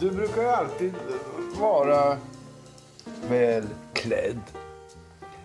[0.00, 0.94] Du brukar ju alltid
[1.60, 2.18] vara
[3.28, 4.40] väl klädd.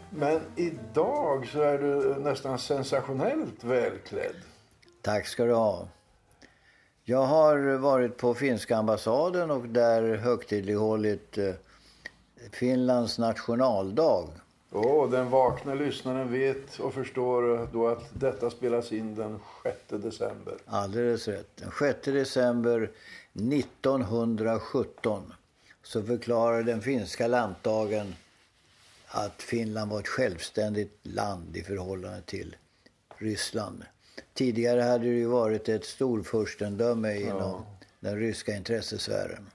[0.10, 4.36] Men idag så är du nästan sensationellt välklädd.
[5.02, 5.88] Tack ska du ha.
[7.04, 11.54] Jag har varit på finska ambassaden och där högtidlighållit eh,
[12.52, 14.27] Finlands nationaldag.
[14.72, 20.58] Och den vakna lyssnaren vet och förstår då att detta spelas in den 6 december.
[20.66, 21.50] Alldeles rätt.
[21.56, 22.92] Den 6 december
[23.34, 25.34] 1917
[25.84, 28.16] så förklarade den finska landdagen
[29.08, 32.56] att Finland var ett självständigt land i förhållande till
[33.18, 33.84] Ryssland.
[34.34, 37.66] Tidigare hade det ju varit ett storfurstendöme inom ja.
[38.00, 39.48] den ryska intressesfären.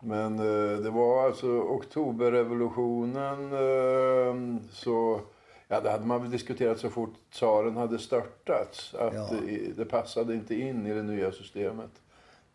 [0.00, 5.20] Men eh, det var alltså oktoberrevolutionen eh, så
[5.68, 8.94] Ja, det hade man väl diskuterat så fort tsaren hade störtats.
[8.94, 9.30] Att ja.
[9.46, 11.90] det, det, passade inte in i det nya systemet.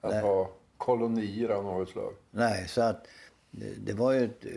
[0.02, 0.22] Att Nej.
[0.22, 2.14] ha kolonier av något slag.
[2.31, 3.08] Nej, så att
[3.52, 4.52] det, det var ju ett uh,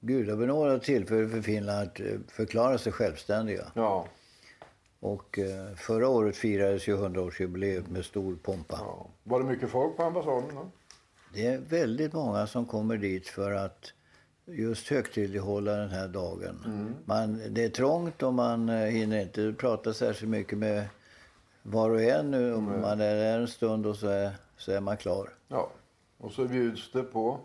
[0.00, 3.66] gudabenådat tillfälle för Finland att uh, förklara sig självständiga.
[3.74, 4.06] Ja.
[5.00, 8.76] Och uh, förra året firades ju 100-årsjubileet med stor pompa.
[8.80, 9.06] Ja.
[9.22, 10.70] Var det mycket folk på ambassaden då?
[11.34, 13.92] Det är väldigt många som kommer dit för att
[14.46, 16.62] just högtidlighålla den här dagen.
[16.64, 16.94] Mm.
[17.04, 20.84] Man, det är trångt och man eh, hinner inte prata särskilt mycket med
[21.62, 22.30] var och en.
[22.30, 22.48] Nu.
[22.48, 22.80] Mm.
[22.80, 25.30] Man är där en stund och så är, så är man klar.
[25.48, 25.70] Ja,
[26.18, 27.38] och så bjuds det på?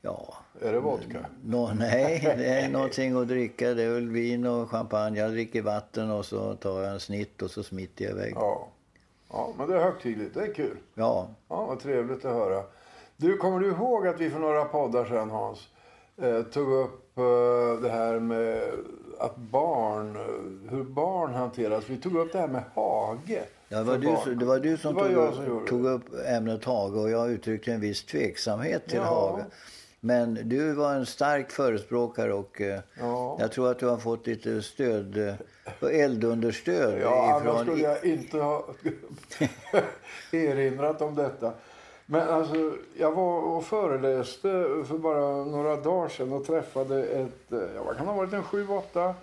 [0.00, 0.34] Ja.
[0.60, 1.26] Är det vodka?
[1.44, 3.74] No, nej, det är någonting att dricka.
[3.74, 5.18] Det är väl vin och champagne.
[5.18, 8.32] Jag dricker vatten och så tar jag en snitt och så smitter jag iväg.
[8.36, 8.68] Ja.
[9.28, 10.34] ja, men det är högtidligt.
[10.34, 10.76] Det är kul.
[10.94, 11.28] Ja.
[11.48, 12.64] Ja, vad trevligt att höra.
[13.20, 15.68] Du, kommer du ihåg att vi för några poddar sedan, Hans,
[16.22, 18.62] eh, tog upp eh, det här med
[19.18, 21.84] att barn, eh, hur barn hanteras.
[21.88, 23.42] Vi tog upp det här med hage.
[23.68, 26.98] Ja, det, var du, det var du som, var tog, som tog, upp ämnet hage
[26.98, 29.04] och jag uttryckte en viss tveksamhet till ja.
[29.04, 29.44] hage.
[30.00, 32.60] Men du var en stark förespråkare och
[33.00, 33.36] ja.
[33.40, 35.36] jag tror att du har fått lite stöd
[35.80, 36.98] eldunderstöd.
[37.02, 37.50] Ja, ifrån...
[37.50, 38.64] annars skulle jag inte ha
[40.32, 41.52] erinrat om detta.
[42.10, 44.48] Men alltså, jag var och föreläste
[44.88, 48.42] för bara några dagar sedan och träffade ett, eh, ja, vad kan ha varit, en
[48.42, 49.14] sju, åtta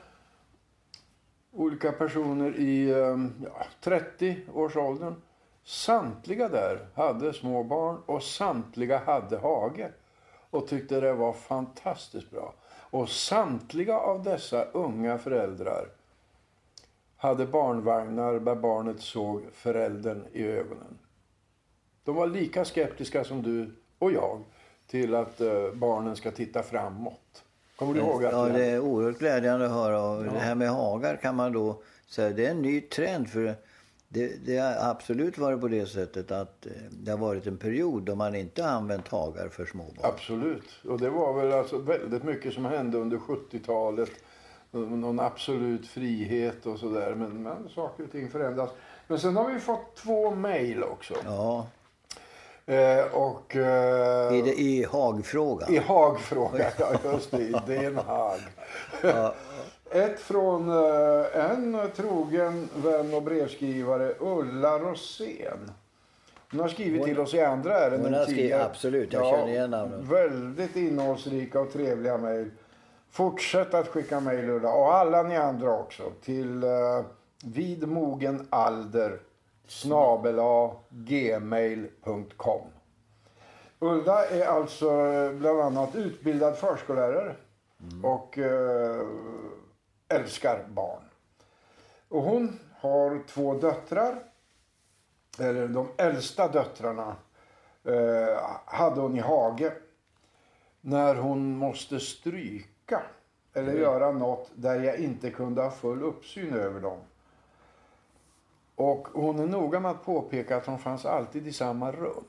[1.52, 5.16] olika personer i ehm, ja, 30-årsåldern.
[5.64, 9.92] Samtliga där hade små barn och samtliga hade hage
[10.50, 12.54] och tyckte det var fantastiskt bra.
[12.68, 15.88] Och samtliga av dessa unga föräldrar
[17.18, 20.98] hade barnvagnar där barnet såg föräldern i ögonen.
[22.06, 24.44] De var lika skeptiska som du och jag
[24.88, 27.44] till att uh, barnen ska titta framåt.
[27.76, 30.04] Kommer du ihåg att Ja, det är oerhört glädjande att höra.
[30.04, 30.32] Och ja.
[30.32, 33.30] Det här med hagar kan man då säga, det är en ny trend.
[33.30, 33.56] för
[34.08, 38.04] det, det, har absolut varit på det sättet att eh, det har varit en period
[38.04, 40.00] då man inte har använt hagar för småbarn.
[40.02, 40.70] Absolut.
[40.84, 44.12] Och det var väl alltså väldigt mycket som hände under 70-talet.
[44.72, 47.16] Någon absolut frihet och sådär.
[47.16, 48.70] Men, men saker och ting förändras.
[49.08, 51.14] Men sen har vi fått två mejl också.
[51.24, 51.68] Ja.
[52.68, 55.74] Eh, och, eh, I, det, I Hagfrågan?
[55.74, 57.42] I Hagfrågan, ja just det.
[57.42, 58.40] I Den Haag.
[59.02, 59.34] ja.
[59.92, 65.72] Ett från eh, en trogen vän och brevskrivare, Ulla Rosén.
[66.52, 69.48] Hon har skrivit hon, till oss i andra ärenden hon skrivit, Absolut, jag ja, känner
[69.48, 70.00] igen namnet.
[70.00, 72.52] Väldigt innehållsrika och trevliga mejl.
[73.12, 77.06] Fortsätt att skicka mejl Ulla, och alla ni andra också, till uh,
[77.44, 79.20] vidmogenalder
[79.68, 82.62] snabela gmail.com.
[83.80, 84.90] Ulla är alltså
[85.34, 87.36] bland annat utbildad förskollärare
[87.82, 88.06] mm.
[88.06, 89.08] och uh,
[90.08, 91.04] älskar barn.
[92.10, 94.24] Och hon har två döttrar.
[95.40, 97.16] Eller de äldsta döttrarna
[97.84, 99.74] eh, hade hon i hage.
[100.82, 103.02] När hon måste stryka
[103.54, 103.82] eller mm.
[103.82, 106.98] göra något där jag inte kunde ha full uppsyn över dem.
[108.76, 112.24] Och hon är noga med att påpeka att de fanns alltid i samma rum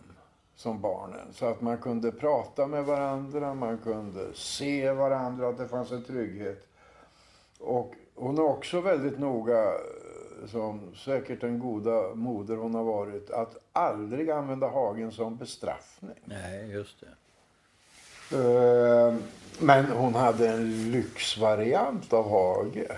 [0.57, 1.33] som barnen.
[1.33, 6.05] Så att man kunde prata med varandra, man kunde se varandra, att det fanns en
[6.05, 6.69] trygghet.
[7.61, 9.73] Och hon är också väldigt noga,
[10.47, 16.17] som säkert den goda moder hon har varit, att aldrig använda hagen som bestraffning.
[16.25, 17.07] Nej, just det.
[18.33, 19.15] Eh,
[19.61, 22.89] men hon hade en lyxvariant av hage.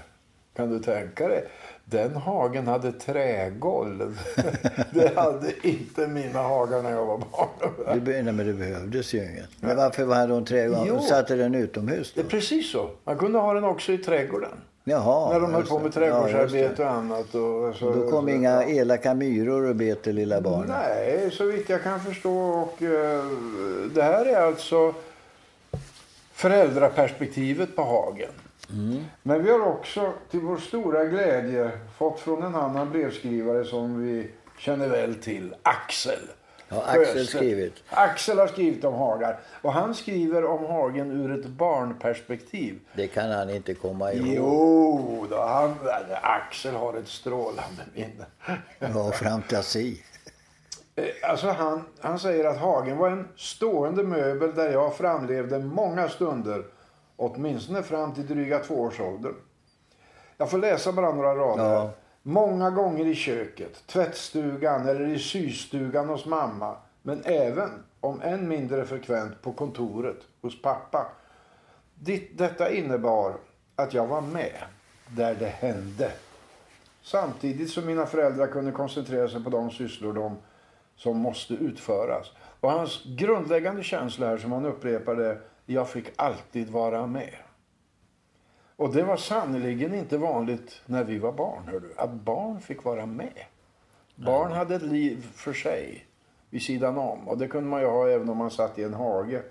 [0.55, 1.49] Kan du tänka dig?
[1.91, 4.21] Den hagen hade trägolv.
[4.93, 8.05] det hade inte mina hagar när jag var barn.
[8.05, 9.49] Det, nej, men det behövdes ju inget.
[9.61, 10.85] Men varför hade hon trädgården?
[10.89, 12.23] Jo, satte den utomhus då?
[12.23, 12.91] Precis så.
[13.05, 14.51] Man kunde ha den också i trädgården.
[14.85, 16.85] Jaha, När de höll på med Ja, trädgårdsarbete det.
[16.85, 17.35] och annat.
[17.35, 20.69] Och, så, Då kom inga elaka myror och bet det lilla barnet.
[20.69, 22.39] Nej, så vitt jag kan förstå.
[22.39, 23.25] Och, eh,
[23.95, 24.95] det här är alltså
[26.33, 28.31] föräldraperspektivet på Hagen.
[28.71, 29.05] Mm.
[29.23, 34.31] Men vi har också till vår stora glädje fått från en annan brevskrivare som vi
[34.59, 36.19] känner väl till, Axel.
[36.69, 37.75] Har Axel skrivit?
[37.91, 39.39] Axel har skrivit om Hagar.
[39.63, 42.79] Och han skriver om Hagen ur ett barnperspektiv.
[42.95, 44.27] Det kan han inte komma ihåg.
[44.29, 45.75] Jo, då, han,
[46.23, 48.27] Axel har ett strålande minne.
[48.79, 50.03] Ja, fantasi.
[50.97, 56.09] Eh, Alltså han, han säger att Hagen var en stående möbel där jag framlevde många
[56.09, 56.65] stunder.
[57.21, 59.35] Åtminstone fram till dryga tvåårsåldern.
[60.37, 61.65] Jag får läsa bara några rader.
[61.75, 61.91] Ja.
[62.23, 66.77] Många gånger i köket, tvättstugan eller i systugan hos mamma.
[67.03, 67.71] Men även,
[68.01, 71.07] om än mindre frekvent, på kontoret hos pappa.
[71.95, 73.35] Det- Detta innebar
[73.77, 74.63] att jag var med
[75.09, 76.13] där det hände.
[77.03, 80.37] Samtidigt som mina föräldrar kunde koncentrera sig på de sysslor de
[80.97, 82.27] som måste utföras.
[82.61, 85.39] Och hans grundläggande känsla här som han upprepade,
[85.71, 87.35] jag fick alltid vara med.
[88.77, 92.85] Och det var sannerligen inte vanligt när vi var barn, hör du, att barn fick
[92.85, 93.45] vara med.
[94.15, 96.07] Barn hade ett liv för sig,
[96.51, 97.29] vid sidan om.
[97.29, 99.43] Och det kunde man ju ha även om man satt i en hage.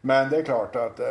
[0.00, 1.06] Men det är klart att, eh,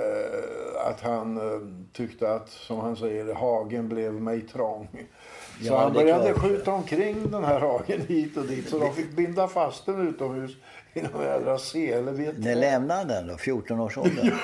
[0.90, 4.88] att han eh, tyckte att, som han säger, hagen blev mig trång.
[4.94, 6.42] Så Ja, han började klart.
[6.42, 8.69] skjuta omkring den här hagen hit och dit.
[8.69, 10.57] Så de fick binda fast den utomhus
[10.94, 12.33] i någon jädra sele.
[12.38, 13.33] När lämnade han den då?
[13.33, 14.31] 14-årsåldern?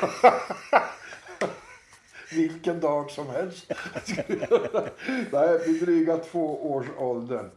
[2.32, 3.72] Vilken dag som helst.
[5.32, 7.50] Nej, vid dryga två års åldern.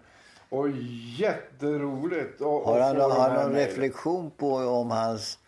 [0.49, 0.71] Och
[1.19, 2.41] jätteroligt.
[2.41, 5.39] Och, Har och han, de har någon reflektion på om hans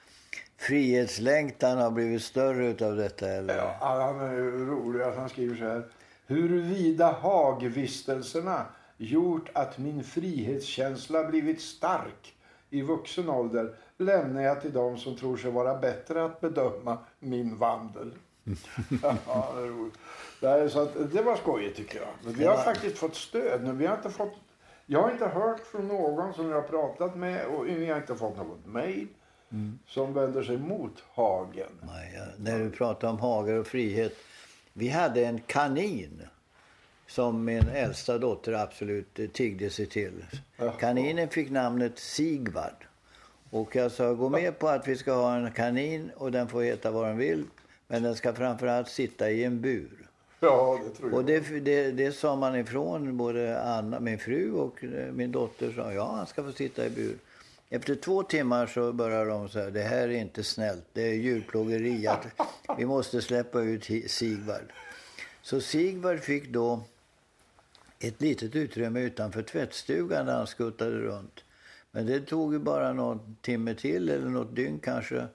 [0.56, 3.28] frihetslängtan har blivit större utav detta?
[3.28, 3.56] Eller?
[3.56, 5.02] Ja, han är rolig.
[5.02, 5.82] att Han skriver så här.
[6.26, 8.66] Huruvida hagvistelserna
[8.96, 12.34] gjort att min frihetskänsla blivit stark
[12.70, 17.56] i vuxen ålder lämnar jag till dem som tror sig vara bättre att bedöma min
[17.56, 18.14] vandel.
[19.02, 19.94] ja, det, är roligt.
[20.40, 22.08] det, är så att, det var skojigt tycker jag.
[22.24, 23.72] Men vi har faktiskt fått stöd nu.
[23.72, 24.34] Vi har inte fått,
[24.86, 28.16] jag har inte hört från någon som jag har pratat med och vi har inte
[28.16, 29.06] fått något mejl
[29.86, 31.70] som vänder sig mot Hagen.
[31.82, 34.16] Nej, när du pratar om hagar och frihet.
[34.72, 36.22] Vi hade en kanin
[37.10, 40.24] som min äldsta dotter absolut eh, tiggde sig till.
[40.78, 42.86] Kaninen fick namnet Sigvard.
[43.50, 46.62] Och jag sa, gå med på att vi ska ha en kanin och den får
[46.62, 47.44] heta vad den vill.
[47.86, 50.08] Men den ska framförallt sitta i en bur.
[50.40, 51.18] Ja, det tror jag.
[51.18, 55.72] Och det, det, det sa man ifrån, både Anna, min fru och eh, min dotter
[55.72, 57.16] sa ja, han ska få sitta i bur.
[57.70, 62.08] Efter två timmar så började de säga det här är inte snällt, det är djurplågeri,
[62.78, 64.72] vi måste släppa ut Sigvard.
[65.42, 66.80] Så Sigvard fick då
[68.00, 71.44] ett litet utrymme utanför tvättstugan där han skuttade runt.
[71.90, 75.26] Men det tog ju bara någon timme till eller något dygn kanske.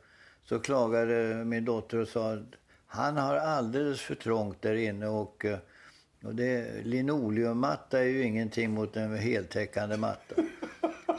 [0.43, 2.39] Så klagade min dotter och sa att
[2.87, 5.57] han har alldeles för trångt där inne och, eh,
[6.23, 10.35] och det, linoleummatta är ju ingenting mot en heltäckande matta.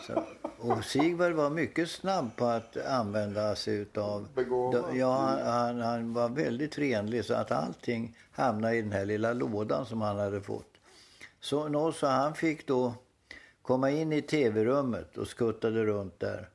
[0.06, 0.24] Så,
[0.58, 4.28] och Sigvard var mycket snabb på att använda sig utav...
[4.34, 4.96] Begåvad.
[4.96, 9.32] Ja, han, han, han var väldigt renlig så att allting hamnade i den här lilla
[9.32, 10.75] lådan som han hade fått.
[11.46, 12.94] Så, nå, så han fick då
[13.62, 16.48] komma in i tv-rummet och skuttade runt där.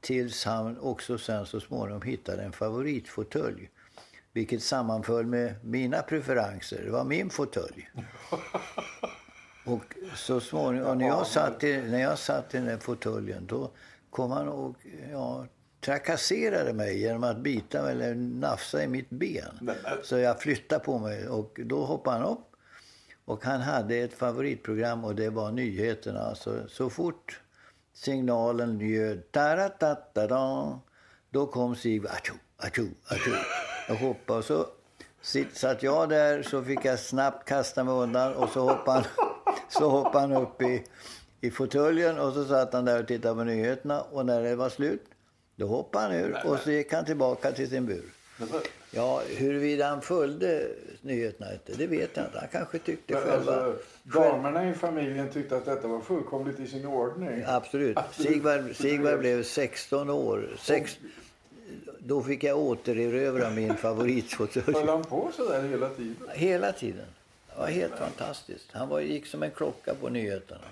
[0.00, 3.70] Tills han också sen så småningom hittade en favoritfåtölj.
[4.32, 6.82] Vilket sammanföll med mina preferenser.
[6.84, 7.90] Det var min fåtölj.
[9.66, 13.46] Och så småningom, och när jag satt i, när jag satt i den där fåtöljen
[13.46, 13.70] då
[14.10, 14.76] kom han och
[15.12, 15.46] ja,
[15.80, 19.70] trakasserade mig genom att bita eller nafsa i mitt ben.
[20.02, 22.49] Så jag flyttade på mig och då hoppade han upp.
[23.30, 26.20] Och han hade ett favoritprogram och det var nyheterna.
[26.20, 27.40] Alltså, så fort
[27.94, 30.80] signalen ljöd da
[31.30, 32.12] då kom Sigvard.
[32.12, 33.32] Atjo, atjo, atjo.
[33.88, 34.66] Jag hoppade och så
[35.52, 39.04] satt jag där så fick jag snabbt kasta mig undan och så hoppade han,
[39.68, 40.84] så hoppade han upp i,
[41.40, 44.68] i fåtöljen och så satt han där och tittade på nyheterna och när det var
[44.68, 45.04] slut
[45.56, 48.04] då hoppade han ur och så gick han tillbaka till sin bur.
[48.90, 50.68] Ja, huruvida han följde
[51.02, 52.38] nyheterna det vet jag inte.
[52.38, 53.54] Han kanske tyckte Men själva...
[53.54, 57.44] alltså, damerna i familjen tyckte att detta var fullkomligt i sin ordning.
[57.46, 57.98] absolut.
[58.12, 60.48] Sigvard, Sigvard blev 16 år.
[60.58, 60.98] Sex,
[61.98, 64.86] då fick jag återerövra min Höll favoritfåtölj.
[64.86, 66.28] han på så där hela tiden?
[66.32, 67.06] Hela tiden.
[67.54, 68.66] Det var helt fantastiskt.
[68.72, 70.64] Han var, gick som en klocka på nyheterna.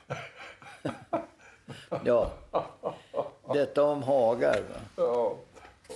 [2.05, 2.33] ja.
[3.55, 4.61] Detta om hagar.
[4.71, 4.81] Va?
[4.97, 5.37] Ja.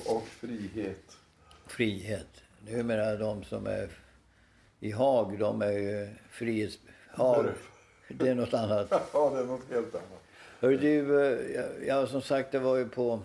[0.07, 1.17] Och frihet.
[1.77, 2.43] Frihet.
[2.67, 3.89] Numera de som är
[4.81, 6.79] i Haag, de är ju frihets...
[7.11, 7.47] Haag,
[8.09, 8.91] det är något annat.
[9.13, 10.23] Ja, det är något helt annat.
[10.61, 13.21] Hörru du, eh, ja, som sagt, det var ju på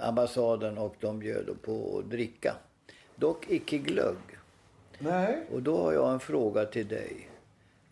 [0.00, 2.54] ambassaden och de bjöd på att dricka.
[3.16, 4.16] Dock icke glögg.
[4.98, 7.28] Nej, Och då har jag en fråga till dig.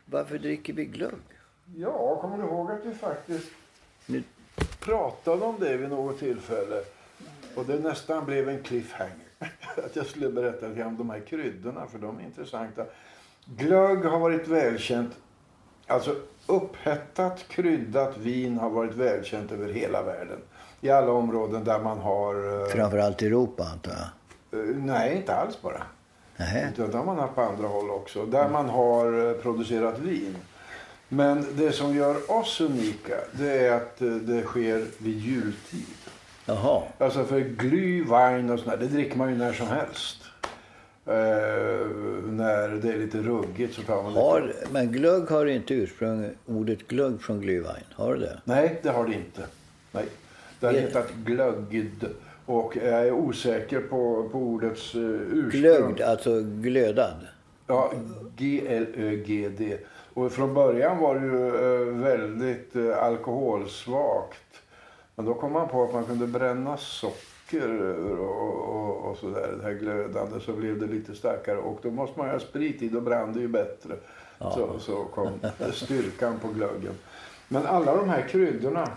[0.05, 1.15] Varför dricker vi glögg?
[1.77, 3.51] ja, kommer du ihåg att vi faktiskt
[4.07, 4.23] Nu,
[4.81, 6.83] pratade om det vid något tillfälle?
[7.55, 9.27] Och det nästan blev en cliffhanger.
[9.87, 12.85] Att jag skulle berätta lite om de här kryddorna, för de är intressanta.
[13.45, 15.12] Glögg har varit välkänt.
[15.87, 16.16] Alltså
[16.47, 20.38] upphettat, kryddat vin har varit välkänt över hela världen.
[20.81, 22.62] I alla områden där man har...
[22.62, 24.61] eh, framförallt Europa, antar jag.
[24.61, 25.83] eh, nej, inte alls bara.
[26.75, 28.26] Utan det har man haft på andra håll också.
[28.26, 30.37] Där man har eh, producerat vin.
[31.09, 35.87] Men det som gör oss unika, det är att det sker vid jultid.
[36.47, 36.83] Jaha.
[36.99, 40.17] Alltså för glühwein och sånt där, det dricker man ju när som helst.
[41.07, 41.13] Eh,
[42.27, 44.21] när det är lite ruggigt så tar man lite...
[44.25, 47.85] Har, men glögg har inte ursprung, ordet glögg från glühwein.
[47.95, 48.41] Har du det?
[48.45, 49.43] Nej, det har det inte.
[49.93, 50.05] Nej.
[50.61, 52.05] Det har hetat glögd.
[52.47, 55.51] Och jag är osäker på, på ordets eh, ursprung.
[55.51, 57.27] Glögd, alltså glödad.
[57.67, 57.93] Ja,
[58.37, 59.79] G-L-Ö-G-D.
[60.15, 64.39] Och från början var det ju eh, väldigt eh, alkoholsvagt.
[65.14, 67.83] Men då kom man på att man kunde bränna socker
[68.18, 69.54] och, och, och sådär.
[69.59, 71.59] Det här glödande så blev det lite starkare.
[71.59, 73.97] Och då måste man ha sprit i, då brann det ju bättre.
[74.38, 75.28] Så, så kom
[75.73, 76.94] styrkan på glöggen.
[77.49, 78.88] Men alla de här kryddorna.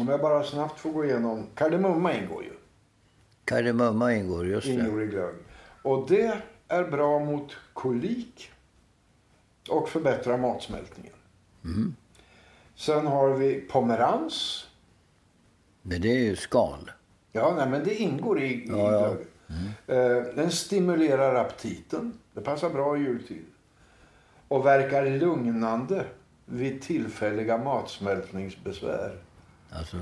[0.00, 1.46] Om jag bara snabbt får gå igenom.
[1.54, 2.50] Kardemumma ingår ju.
[3.44, 4.72] Kardemumma ingår, just det.
[4.72, 5.34] Ingår i glögg.
[5.82, 6.38] Och det
[6.68, 8.50] är bra mot kolik
[9.70, 11.12] och förbättrar matsmältningen.
[11.64, 11.94] Mm.
[12.74, 14.66] Sen har vi pomerans.
[15.82, 16.90] Men det är ju skal.
[17.32, 18.98] Ja, nej, men det ingår i, i Ja, ja.
[18.98, 19.26] glöggen.
[19.86, 22.18] Eh, den stimulerar aptiten.
[22.34, 23.44] Det passar bra i jultid.
[24.48, 26.04] Och verkar lugnande
[26.46, 29.16] vid tillfälliga matsmältningsbesvär.
[29.70, 29.96] Alltså,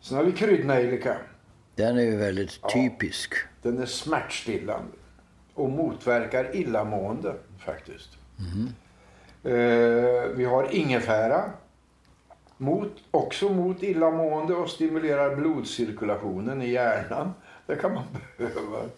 [0.00, 1.16] Sen har vi kryddnejlika.
[1.74, 3.34] den är ju väldigt typisk.
[3.62, 4.92] Den är smärtstillande
[5.54, 8.08] och motverkar illamående faktiskt.
[9.42, 9.52] Eh,
[10.36, 11.50] vi har ingefära.
[12.56, 17.32] Mot, också mot illamående och stimulerar blodcirkulationen i hjärnan.
[17.66, 18.04] Det kan man
[18.38, 18.88] behöva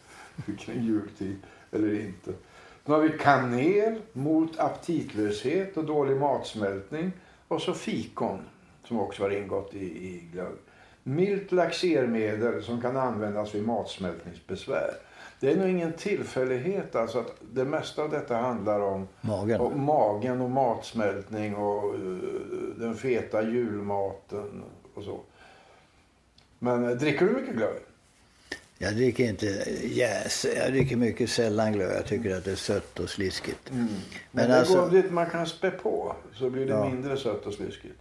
[0.59, 1.37] kring jultid
[1.73, 2.33] eller inte.
[2.85, 7.13] Sen har vi kanel mot aptitlöshet och dålig matsmältning.
[7.49, 8.41] Och så fikon
[8.85, 10.57] som också har ingått i, i glögg.
[11.03, 14.91] Milt laxermedel som kan användas vid matsmältningsbesvär.
[15.41, 19.61] Det är nog ingen tillfällighet alltså att det mesta av detta handlar om Magen.
[19.61, 22.01] och magen och matsmältning och eh,
[22.77, 24.63] den feta julmaten
[24.95, 25.21] och så.
[26.59, 27.77] Men eh, dricker du mycket glögg?
[28.79, 29.47] Jag dricker inte
[29.83, 31.91] yes, jag dricker mycket sällan glögg.
[31.97, 33.71] Jag tycker att det är sött och sliskigt.
[33.71, 33.89] Men,
[34.31, 36.89] Men det alltså- går dit man kan spä på så blir det Ja.
[36.89, 37.99] mindre sött och sliskigt.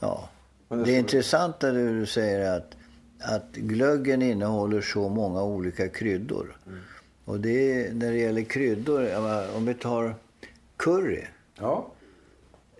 [0.00, 0.28] Ja.
[0.68, 2.76] Men Det ska- är intressant att du säger att,
[3.24, 6.56] att glöggen innehåller så många olika kryddor.
[6.66, 6.78] Mm.
[7.24, 10.14] Och det är, när det gäller kryddor, jag om vi tar
[10.76, 11.22] curry.
[11.58, 11.86] Ja,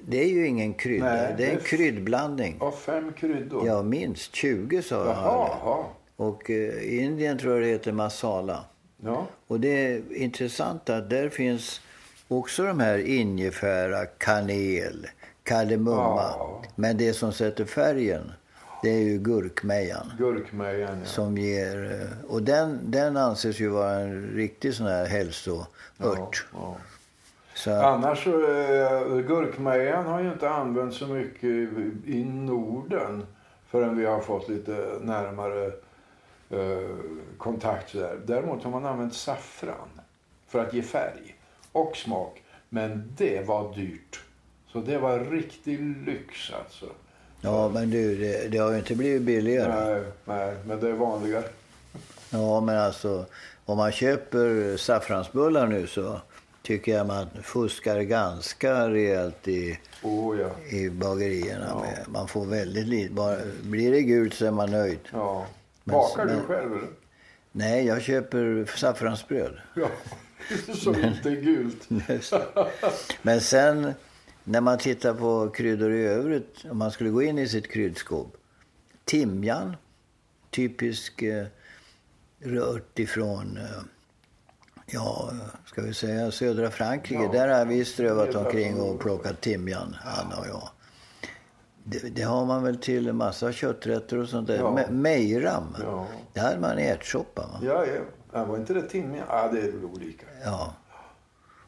[0.00, 2.56] Det är ju ingen krydda, Nej, det är en kryddblandning.
[2.60, 3.66] och fem kryddor.
[3.66, 5.06] Ja, minst 20 sa jag.
[5.06, 5.14] Jaha,
[5.48, 5.54] hörde.
[5.64, 5.90] ja.
[6.16, 8.64] Och eh, Indien tror jag det heter masala.
[9.02, 9.26] ja.
[9.46, 11.80] Och det är intressant att där finns
[12.28, 15.06] också de här ingefära, kanel,
[15.42, 16.22] kardemumma.
[16.38, 16.62] Ja.
[16.76, 18.32] Men det som sätter färgen,
[18.84, 20.12] det är ju gurkmejan.
[20.18, 21.06] Gurkmejan, ja.
[21.06, 25.68] Som ger, eh, och den, den anses ju vara en riktig sån här hälsoört.
[25.98, 26.76] ja, ja.
[27.54, 31.68] Så att, Annars eh, gurkmejan har ju inte använts så mycket i,
[32.06, 33.26] i Norden
[33.66, 35.66] förrän vi har fått lite närmare
[36.50, 36.96] eh,
[37.38, 37.92] kontakt.
[37.92, 38.18] Där.
[38.26, 40.00] Däremot har man använt saffran
[40.48, 41.36] för att ge färg
[41.72, 42.42] och smak.
[42.68, 44.20] Men det var dyrt.
[44.66, 46.86] Så det var riktig lyx alltså.
[47.44, 49.84] Ja, men du, det, det har ju inte blivit billigare.
[49.94, 51.44] Nej, nej, men det är vanligare.
[52.30, 53.26] Ja, men alltså
[53.64, 56.20] om man köper saffransbullar nu så
[56.62, 60.76] tycker jag man fuskar ganska rejält i, Oh, ja.
[60.76, 61.74] i bagerierna.
[61.80, 62.04] Med.
[62.08, 63.12] Man får väldigt lite.
[63.14, 64.98] Bara, blir det gult så är man nöjd.
[65.12, 65.46] ja.
[65.84, 66.88] Men- Bakar du men- själv eller?
[67.52, 69.52] Nej, jag köper saffransbröd.
[69.74, 69.88] Ja.
[70.74, 71.88] Som inte är gult.
[73.22, 73.94] Men sen
[74.44, 78.36] när man tittar på kryddor i övrigt, om man skulle gå in i sitt kryddskåp.
[79.04, 79.76] Timjan,
[80.50, 81.46] typisk eh,
[82.40, 83.82] rört ifrån, eh,
[84.86, 85.30] ja,
[85.66, 87.22] ska vi säga södra Frankrike.
[87.22, 87.32] Ja.
[87.32, 90.68] Där har vi strövat omkring och plockat timjan, Anna och jag.
[91.86, 94.56] Det, det har man väl till en massa kötträtter och sånt där.
[94.56, 94.70] Ja.
[94.76, 96.06] Me- Mejram, Ja.
[96.32, 97.42] det hade man i ärtsoppa.
[97.42, 97.60] Va?
[97.62, 97.84] Ja,
[98.32, 98.44] ja.
[98.44, 99.24] Var inte det timjan?
[99.28, 100.26] Ja, det är olika.
[100.44, 100.74] Ja.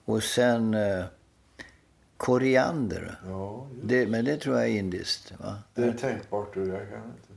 [0.05, 1.05] Och sen eh,
[2.17, 3.19] koriander.
[3.27, 3.67] Ja.
[3.83, 5.33] Det, men det tror jag är indiskt.
[5.39, 5.59] Va?
[5.75, 6.55] det är tänkbart.
[6.55, 7.33] Du, jag kan inte.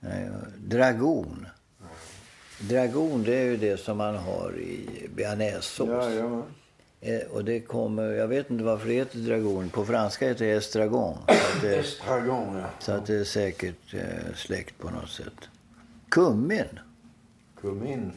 [0.00, 1.46] Nej, dragon.
[2.60, 5.88] Dragon det är ju det som man har i bearnaisesås.
[5.88, 6.42] Jajamän.
[7.00, 9.70] Eh, och det kommer, jag vet inte varför det heter dragon.
[9.70, 11.16] På franska heter det estragon.
[11.26, 12.64] Så det, Estragon, ja.
[12.78, 15.48] så att det är säkert eh, släkt på något sätt.
[16.08, 16.80] Kummin.
[17.60, 18.12] Kumin.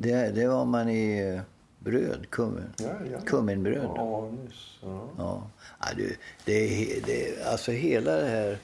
[0.00, 1.42] Det, det var man i eh,
[1.80, 2.30] bröd.
[2.30, 2.64] Kummin.
[2.78, 3.18] Ja, ja.
[3.26, 3.90] Kumminbröd.
[3.96, 4.78] Ja, nyss.
[4.82, 5.08] Ja.
[5.18, 5.42] Ja.
[5.80, 8.58] Ja, du, det, det, alltså hela det här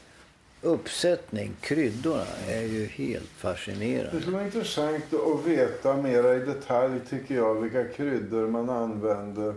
[0.62, 4.20] uppsättning, kryddorna, är ju helt Det fascinerande.
[4.20, 9.54] skulle vara intressant att veta mera i detalj tycker jag vilka kryddor man använde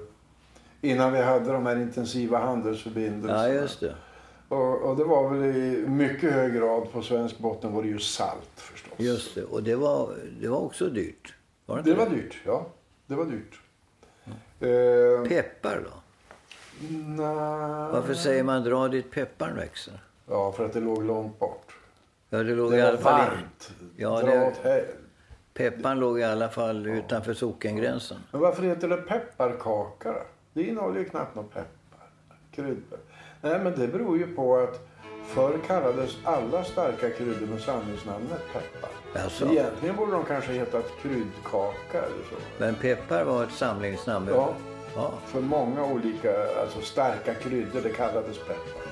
[0.81, 3.47] innan vi hade de här intensiva handelsförbindelserna.
[3.47, 3.95] Ja, just det.
[4.47, 7.99] Och, och det var väl i mycket hög grad på svensk botten var det ju
[7.99, 8.93] salt förstås.
[8.97, 9.43] Just det.
[9.43, 11.33] Och det var, det var också dyrt.
[11.65, 12.67] Var det, Det var dyrt, ja.
[13.09, 13.59] Det var dyrt.
[14.59, 15.91] Eh, Peppar då?
[16.89, 17.25] nej.
[17.91, 19.99] Varför säger man dra dit pepparn växer?
[20.27, 21.75] Ja, för att det låg långt bort.
[22.29, 23.71] Ja, det låg Det i alla fall varmt.
[23.97, 24.85] Ja, Dra det- åt hel-
[25.53, 28.17] Pepparn låg i alla fall utanför sockengränsen.
[28.31, 30.21] Men varför heter det pepparkaka då?
[30.53, 32.07] Det innehåller ju knappt någon peppar.
[32.51, 32.99] Kryddor.
[33.41, 34.87] Nej, men det beror ju på att
[35.27, 38.89] förr kallades alla starka kryddor med samlingsnamnet peppar.
[39.15, 39.45] Alltså.
[39.45, 42.35] Egentligen borde de kanske hetat kryddkaka eller så.
[42.57, 44.27] Men peppar var ett samlingsnamn.
[44.33, 44.53] Ja.
[44.95, 45.13] ja.
[45.25, 48.89] För många olika alltså starka kryddor, det kallades peppar.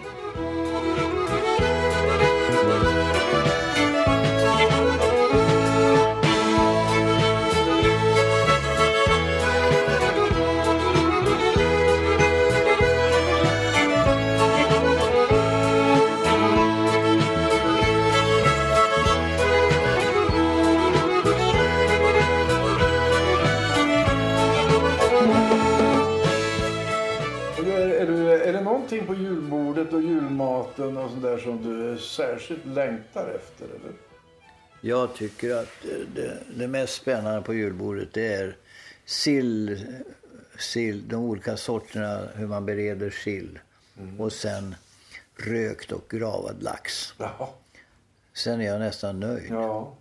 [32.40, 33.66] Särskilt längtar efter?
[33.66, 33.94] Eller?
[34.82, 38.58] Jag tycker att det, det mest spännande på julbordet det är
[39.06, 39.86] sill,
[40.60, 43.60] sill, de olika sorterna, hur man bereder sill.
[44.20, 44.76] Och sen
[45.38, 47.14] rökt och gravad lax.
[47.18, 47.48] Jaha.
[48.34, 49.48] Sen är jag nästan nöjd.
[49.50, 49.98] Ja.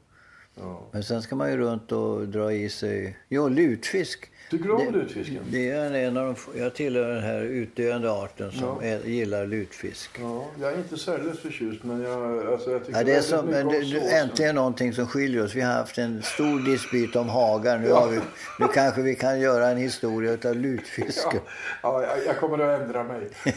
[0.55, 0.89] ja.
[0.93, 3.19] Men sen ska man ju runt och dra i sig...
[3.29, 4.31] Jo, lutfisk.
[4.51, 5.39] Tycker du om Det- lutfisken?
[5.51, 8.97] Det är en av de, jag tillhör den här utdöende arten som Ja.
[9.05, 10.11] gillar lutfisk.
[10.23, 13.47] Ja, jag är inte särdeles förtjust men jag, alltså jag tycker Ja, det är som,
[13.47, 14.19] mycket om det, såsen.
[14.29, 15.55] äntligen någonting som skiljer oss.
[15.55, 17.79] Vi har haft en stor dispyt om hagar.
[17.79, 18.21] Nu, har vi,
[18.61, 21.41] nu kanske vi kan göra en historia av Ja, lutfisken.
[21.83, 23.29] ja jag, jag kommer att ändra mig.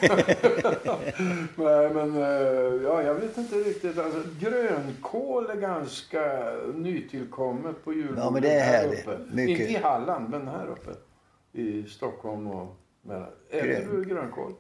[1.56, 3.97] Nej, men eh, ja, jag vet inte riktigt.
[3.99, 6.21] Alltså, grönkål är ganska
[6.75, 9.08] nytillkommet på julbordet Ja, men det är här härligt.
[9.08, 9.17] uppe.
[9.32, 9.60] Mycket.
[9.60, 10.78] Inte i Halland, men här uppe.
[11.53, 13.27] I Stockholm och mellan.
[13.49, 14.53] Äter du grönkål?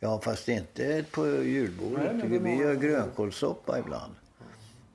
[0.00, 2.16] Ja, fast inte på julbordet.
[2.16, 4.14] Nej, vi gör grönkålssoppa ibland.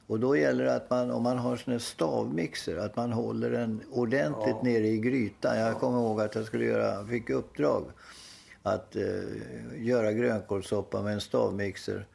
[0.07, 3.51] Och då gäller det att man, om man har sån här stavmixer, att man håller
[3.51, 4.61] den ordentligt Ja.
[4.63, 5.57] nere i grytan.
[5.57, 7.85] Jag kommer ihåg att jag skulle göra, fick uppdrag
[8.63, 9.03] att eh,
[9.77, 12.05] göra grönkålssoppa med en stavmixer.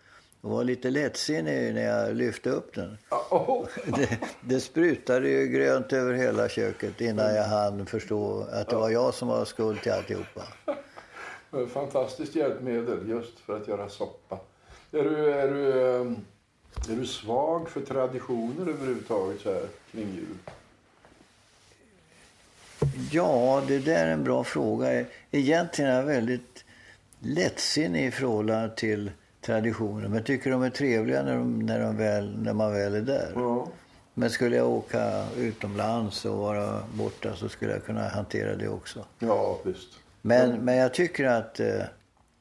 [0.45, 2.99] Och var lite lättsinnig när jag lyfte upp den.
[3.31, 3.67] Oh.
[3.85, 8.91] Det, det sprutade ju grönt över hela köket innan jag hann förstå att det var
[8.91, 10.43] jag som var skuld till alltihopa.
[11.73, 14.39] Fantastiskt hjälpmedel just för att göra soppa.
[14.93, 16.17] Är du, är du, ehm,
[16.91, 20.53] är du svag för traditioner överhuvudtaget så här kring jul?
[23.11, 25.05] Ja, det där är en bra fråga.
[25.31, 26.65] Egentligen är jag väldigt
[27.19, 29.11] lättsinnig i förhållande till
[29.45, 30.09] traditioner.
[30.09, 33.33] Men tycker de är trevliga när, de, när, de väl, när man väl är där.
[33.35, 33.69] Ja.
[34.15, 39.07] Men skulle jag åka utomlands och vara borta så skulle jag kunna hantera det också.
[39.19, 39.89] Ja, visst.
[40.23, 41.83] Men, men jag tycker att eh,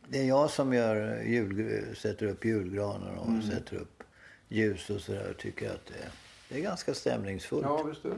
[0.08, 4.04] det är jag som gör jul, sätter upp julgranen och sätter upp
[4.48, 5.24] ljus och sådär.
[5.28, 6.10] Jag tycker att det,
[6.50, 7.64] det är ganska stämningsfullt.
[7.64, 8.14] Ja, visst är.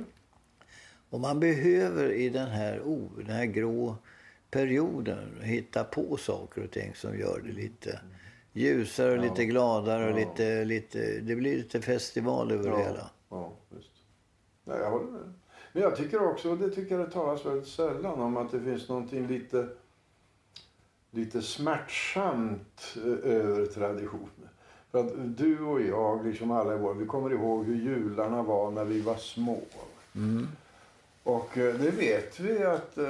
[1.10, 3.96] Och man behöver i den här, oh, den här grå
[4.52, 8.00] perioden hitta på saker och ting som gör det lite
[8.56, 13.10] ljusare och lite gladare och lite, lite, det blir lite festival över det hela.
[13.30, 13.90] Ja, visst.
[14.64, 15.34] Nej, jag håller med.
[15.72, 18.60] Men jag tycker också, och det tycker jag det talas väldigt sällan om, att det
[18.60, 19.68] finns någonting lite,
[21.12, 24.50] lite smärtsamt eh, över traditioner.
[24.92, 28.72] För att du och jag, liksom alla i vår, vi kommer ihåg hur jularna var
[28.72, 29.62] när vi var små.
[30.16, 30.48] Mm.
[31.24, 33.06] Och eh, det vet vi att eh,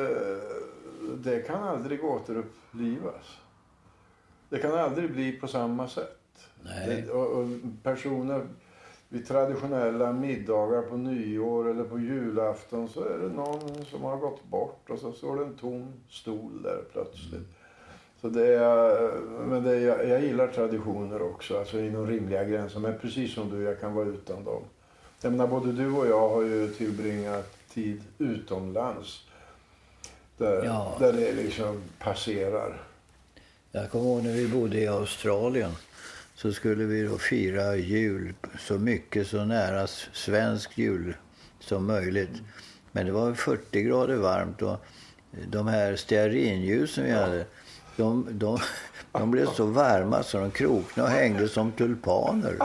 [1.17, 3.39] det kan aldrig återupplivas.
[4.56, 6.18] Det kan aldrig bli på samma sätt.
[6.88, 7.48] Det, och, och
[7.84, 8.41] personer
[9.10, 14.44] vid traditionella middagar på nyår eller på julafton så är det någon som har gått
[14.44, 17.48] bort och så står det en tom stol där plötsligt.
[18.22, 19.12] Så det är,
[19.48, 22.80] men det är, jag, jag gillar traditioner också, alltså inom rimliga gränser.
[22.80, 24.63] Men precis som du, jag kan vara utan dem.
[25.22, 29.28] Jag menar, både du och jag har ju tillbringat tid utomlands.
[30.38, 30.96] Där, Ja.
[31.00, 32.82] där det liksom passerar.
[33.75, 35.71] Jag kommer ihåg när vi bodde i Australien
[36.35, 41.15] så skulle vi då fira jul så mycket, så nära svensk jul
[41.59, 42.29] som möjligt.
[42.91, 44.85] Men det var 40 grader varmt och
[45.47, 47.45] de här stearinljusen vi hade,
[47.95, 48.59] de, de,
[49.11, 52.57] de blev så varma så de kroknade och hängde som tulpaner.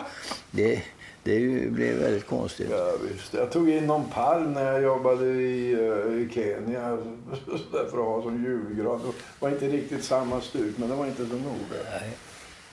[0.51, 0.83] Det,
[1.23, 2.69] det ju- blev väldigt konstigt.
[2.71, 3.35] Ja, visst.
[3.35, 6.99] Jag tog in någon palm när jag jobbade i, eh, i Kenya
[7.71, 9.01] för att ha som julgran.
[9.07, 11.81] Det var inte riktigt samma stuk, men det var inte så noga.
[12.01, 12.11] Nej.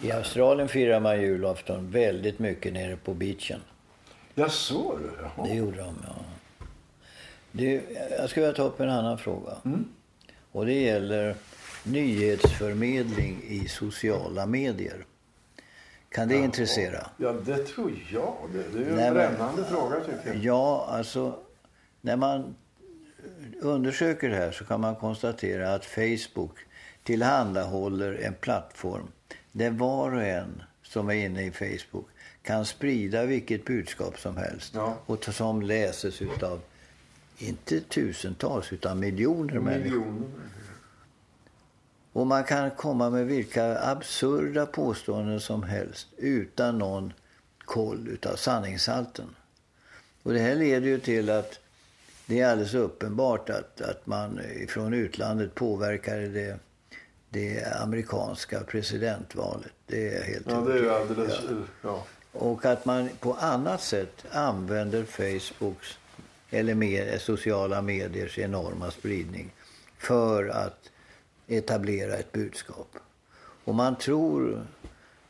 [0.01, 3.59] I Australien firar man julafton väldigt mycket nere på beachen.
[4.35, 5.07] Jag såg det.
[5.43, 5.55] Det Jaha.
[5.57, 6.15] gjorde de, ja.
[7.51, 7.81] Det,
[8.19, 9.51] jag skulle vilja ta upp en annan fråga.
[10.51, 11.35] Och det gäller
[11.83, 15.05] nyhetsförmedling i sociala medier.
[16.17, 17.07] Kan det intressera?
[17.17, 18.35] Ja, det tror jag.
[18.53, 20.35] Det, det är ju en men- brännande fråga tycker jag.
[20.35, 21.39] Ja, alltså
[22.01, 22.55] när man
[23.61, 26.55] undersöker det här så kan man konstatera att Facebook
[27.03, 29.07] tillhandahåller en plattform
[29.51, 32.07] där var och en som är inne i Facebook
[32.41, 34.97] kan sprida vilket budskap som helst Ja.
[35.05, 36.59] och som läses utav
[37.37, 40.13] inte tusentals utan miljoner människor.
[42.17, 47.13] Och man kan komma med vilka absurda påståenden som helst utan någon
[47.65, 49.35] koll utav sanningshalten.
[50.23, 51.59] Och det här leder ju till att
[52.25, 56.59] det är alldeles uppenbart att, att man från utlandet påverkar det,
[57.29, 59.73] det amerikanska presidentvalet.
[59.87, 61.39] Det är helt Ja, det är alldeles...
[61.49, 61.55] Ja.
[61.81, 62.03] Ja.
[62.31, 65.97] Och att man på annat sätt använder Facebooks
[66.49, 69.53] eller mer, sociala mediers enorma spridning
[69.97, 70.89] för att
[71.47, 72.95] etablera ett budskap.
[73.63, 74.67] Och man tror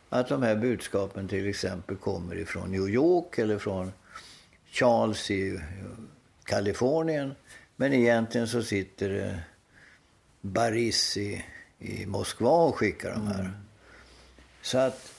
[0.10, 3.92] att de här budskapen till exempel kommer ifrån New York eller från
[4.66, 5.60] Charles i
[6.44, 7.36] Kalifornien.
[7.76, 9.40] Men egentligen så sitter det
[10.42, 11.46] Baris i,
[11.80, 13.52] i Moskva och skickar de här.
[14.62, 15.14] Så att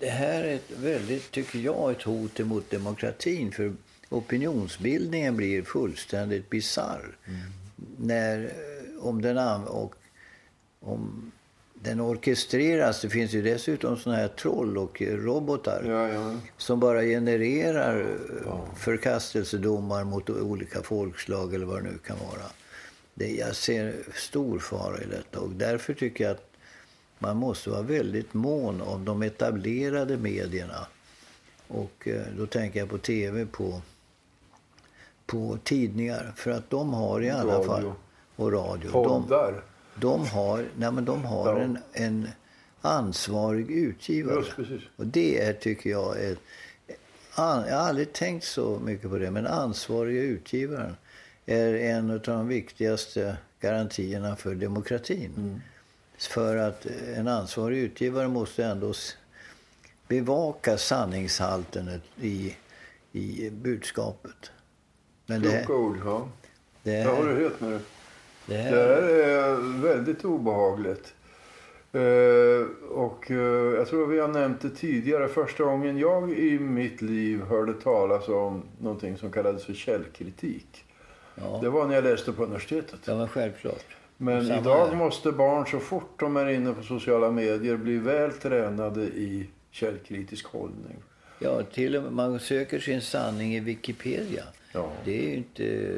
[0.00, 3.52] det här är ett väldigt, tycker jag, ett hot emot demokratin.
[3.52, 3.74] För
[4.08, 7.16] opinionsbildningen blir fullständigt bizarr.
[7.96, 8.71] När, eh,
[9.02, 9.94] om den, och,
[10.80, 11.32] om
[11.74, 13.00] den orkestreras.
[13.00, 16.34] Det finns ju dessutom såna här troll och eh, robotar Ja, ja.
[16.56, 18.00] som bara genererar
[18.46, 22.50] eh, förkastelsedomar mot olika folkslag eller vad det nu kan vara.
[23.14, 26.48] Det, jag ser stor fara i detta och därför tycker jag att
[27.18, 30.86] man måste vara väldigt mån om de etablerade medierna.
[31.68, 33.82] Och eh, då tänker jag på tv, på,
[35.26, 36.32] på tidningar.
[36.36, 37.92] För att de har i alla fall...
[38.36, 38.90] Och radio.
[38.92, 39.62] De, Poddar.
[39.94, 41.58] de har, nej men de har Ja.
[41.58, 42.28] en, en
[42.80, 44.36] ansvarig utgivare.
[44.36, 44.82] Just precis.
[44.96, 46.16] Och det är, tycker jag,
[47.34, 50.96] an, jag har aldrig tänkt så mycket på det, men ansvariga utgivaren
[51.46, 55.32] är en av de viktigaste garantierna för demokratin.
[55.36, 55.60] Mm.
[56.18, 58.92] För att en ansvarig utgivare måste ändå
[60.08, 62.56] bevaka sanningshalten i,
[63.12, 64.50] i budskapet.
[65.26, 66.28] Men det, Kloka ord, ja.
[66.82, 67.80] det, Jag håller här, helt med det,
[68.46, 71.14] Det här, här är väldigt obehagligt.
[71.92, 73.36] Eh, och eh,
[73.76, 75.28] jag tror vi har nämnt det tidigare.
[75.28, 80.84] Första gången jag i mitt liv hörde talas om någonting som kallades för källkritik.
[81.34, 83.02] ja, Det var när jag läste på universitetet.
[83.04, 83.96] det var självklart.
[84.16, 84.96] Men Samma idag här.
[84.96, 90.46] måste barn så fort de är inne på sociala medier bli väl tränade i källkritisk
[90.46, 90.96] hållning.
[91.44, 94.44] Ja, till och med man söker sin sanning i Wikipedia.
[94.72, 94.92] Ja.
[95.04, 95.88] Det är ju inte...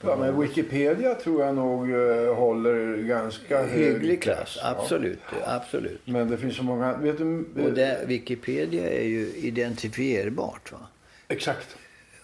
[0.00, 4.68] på Ja, men Wikipedia tror jag nog eh, håller ganska hög klass, Ja.
[4.70, 5.18] absolut.
[5.44, 6.00] absolut.
[6.04, 6.96] Men det finns så många...
[6.96, 10.72] Vet du, Och där, Wikipedia är ju identifierbart.
[10.72, 10.78] Va?
[11.28, 11.76] Exakt.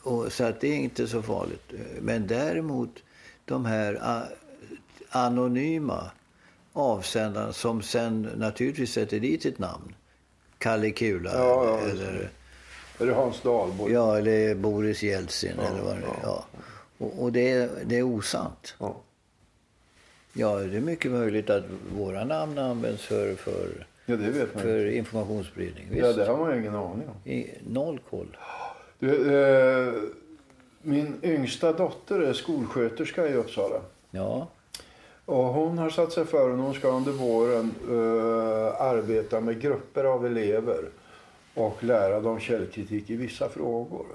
[0.02, 1.72] Och, så att det är inte så farligt.
[2.00, 3.02] Men däremot
[3.44, 4.00] de här
[5.10, 6.10] anonyma
[6.72, 9.94] avsändarna som sen naturligtvis sätter dit ett namn.
[10.58, 12.30] Kalle Kula Ja, ja, eller,
[13.00, 13.92] Är det Hans Dahlborg?
[13.92, 16.22] ja, eller Boris Jeltsin Ja, eller vad det är.
[16.22, 16.44] ja.
[16.98, 18.74] Och, och det, är, det är osant.
[18.78, 18.96] Ja.
[20.32, 21.64] Ja, det är mycket möjligt att
[21.96, 24.16] våra namn används för, för, ja,
[24.54, 25.86] för informationsspridning.
[25.90, 26.02] Visst.
[26.06, 27.30] Ja, det har man ingen aning om.
[27.30, 28.36] I, noll koll.
[28.98, 29.92] Du, eh,
[30.82, 33.80] min yngsta dotter är skolsköterska i Uppsala.
[34.10, 34.48] Ja,
[35.24, 40.04] Och hon har satt sig för att hon ska under våren eh, arbeta med grupper
[40.04, 40.84] av elever.
[41.58, 44.06] Och lära dem källkritik i vissa frågor.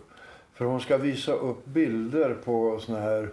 [0.53, 3.29] För hon ska visa upp bilder på såna här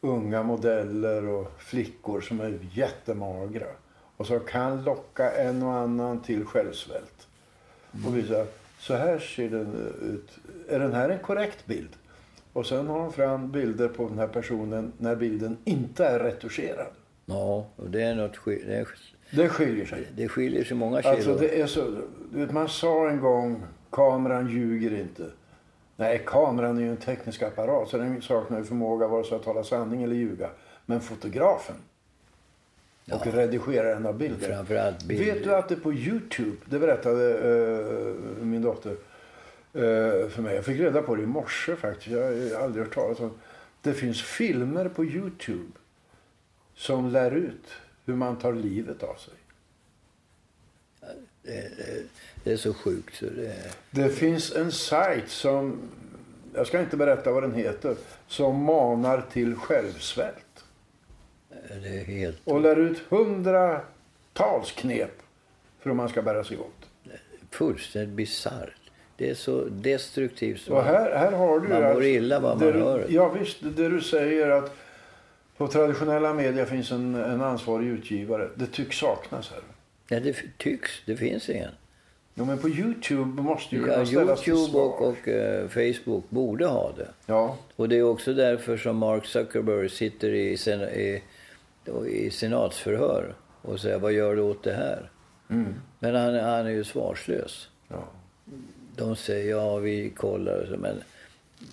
[0.00, 3.66] unga modeller och flickor som är jättemagra.
[4.16, 7.28] Och som kan locka en och annan till självsvält.
[8.06, 8.46] Och visa,
[8.78, 10.30] så här ser den ut.
[10.68, 11.90] Är den här en korrekt bild?
[12.52, 16.92] Och sen har hon fram bilder på den här personen när bilden inte är retuscherad.
[17.26, 18.88] Ja, och det är något det, är,
[19.30, 20.06] Det skiljer sig.
[20.16, 21.14] det skiljer sig många kilo.
[21.14, 21.80] Alltså det är så,
[22.32, 25.30] du vet, man sa en gång, kameran ljuger inte.
[25.96, 29.44] Nej, kameran är ju en teknisk apparat så den saknar ju förmåga vare sig att
[29.44, 30.50] tala sanning eller ljuga.
[30.86, 31.76] Men fotografen
[33.12, 34.48] och redigeraren av bilder.
[34.48, 35.34] Framförallt bilder.
[35.34, 38.90] Vet du att det på Youtube, det berättade eh, min dotter
[39.72, 40.54] eh, för mig.
[40.54, 42.06] Jag fick reda på det i morse faktiskt.
[42.06, 43.30] Jag har aldrig hört talas om
[43.82, 43.92] det.
[43.92, 45.72] finns filmer på Youtube
[46.74, 47.66] som lär ut
[48.06, 49.34] hur man tar livet av sig.
[52.44, 53.54] Det är så sjukt så det.
[53.90, 55.78] Det finns en sajt som,
[56.54, 60.64] jag ska inte berätta vad den heter, som manar till självsvält.
[61.82, 62.40] Det är helt...
[62.44, 65.10] Och lär ut hundratals knep
[65.80, 67.10] för hur man ska bära sig åt.
[67.50, 68.74] fullständigt bisarrt.
[69.16, 70.60] Det är så destruktivt.
[70.60, 73.06] så Och här, här har du Man mår alltså- illa vad det man hör det.
[73.08, 74.76] Ja visst, det du säger att
[75.56, 78.48] på traditionella media finns en, en ansvarig utgivare.
[78.54, 79.60] Det tycks saknas här.
[80.08, 80.90] Ja, det tycks.
[81.06, 81.70] Det finns ingen.
[82.34, 86.30] Jo, men på Youtube måste ju Ja, kunna ställas till Youtube och, och eh, Facebook
[86.30, 87.08] borde ha det.
[87.26, 91.22] Ja, Och det är också därför som Mark Zuckerberg sitter i, sen, i,
[92.08, 95.10] i senatsförhör och säger vad gör du åt det här?
[95.50, 97.68] mm, Men han, han är ju svarslös.
[97.88, 98.08] ja.
[98.96, 100.96] De säger ja, vi kollar men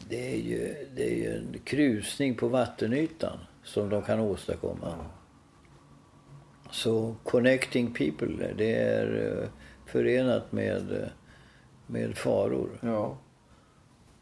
[0.10, 4.95] det är, ju, det är ju en krusning på vattenytan som de kan åstadkomma.
[6.71, 9.50] Så connecting people, det är eh,
[9.86, 11.08] förenat med, eh,
[11.88, 12.69] med faror.
[12.82, 13.17] ja.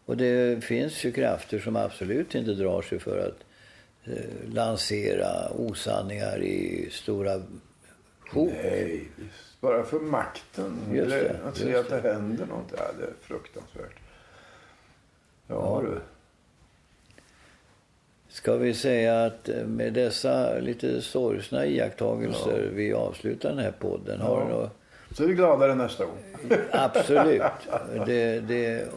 [0.06, 3.40] Och det finns ju krafter som absolut inte drar sig för att
[4.04, 7.42] eh, lansera osanningar i stora
[8.32, 8.52] sjok.
[8.64, 9.10] Nej,
[9.62, 10.78] bara för makten.
[10.94, 12.14] Just det, att se att det, det.
[12.14, 12.74] händer något.
[12.78, 13.96] Ja, det är fruktansvärt.
[15.48, 15.90] Ja, Ja.
[15.90, 16.00] du.
[18.32, 24.22] Ska vi säga att eh, med dessa lite sorgsna iakttagelser vi avslutar den här podden.
[24.22, 24.48] Har Ja.
[24.48, 24.72] något?
[25.12, 26.18] Så är vi gladare nästa gång.
[26.72, 27.42] Absolut.
[28.06, 28.88] Det, det,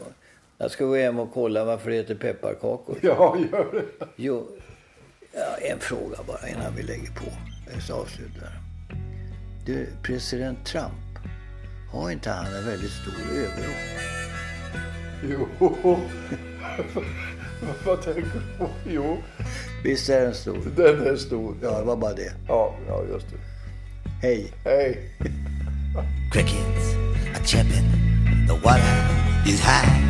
[0.57, 2.97] jag ska gå hem och kolla varför det heter pepparkakor.
[3.01, 4.05] Ja, gör det.
[4.15, 4.47] Jo,
[5.33, 7.25] ja, en fråga bara innan vi lägger på.
[7.73, 8.45] Jag ska avsluta.
[9.65, 10.93] Du, president Trump,
[11.93, 13.99] har inte han en väldigt stor överrock?
[15.29, 15.47] Jo.
[17.85, 18.69] Vad tänker du på?
[18.85, 19.17] Jo,
[19.83, 20.57] Visst är den stor?
[20.75, 21.55] den är stor.
[21.61, 22.33] Ja, det var bara det.
[22.47, 23.37] Ja, ja just det.
[24.21, 24.53] Hej.
[24.63, 25.09] Hej.
[26.31, 26.95] Crickets
[27.35, 27.89] are chirping,
[28.47, 28.97] the water
[29.45, 30.01] is high.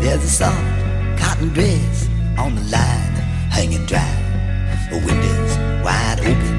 [0.00, 3.14] There's a soft cotton dress on the line,
[3.50, 4.12] hanging dry.
[4.90, 6.56] The window's wide open.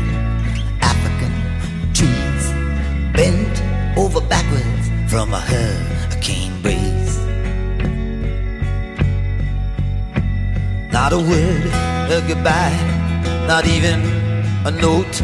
[0.81, 1.33] African
[1.93, 2.51] trees
[3.13, 3.61] bent
[3.97, 7.26] over backwards from a hurricane breeze.
[10.99, 11.63] Not a word
[12.09, 12.75] a goodbye,
[13.45, 13.99] not even
[14.65, 15.21] a note.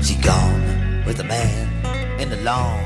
[0.00, 0.62] She gone
[1.04, 2.85] with the man in the black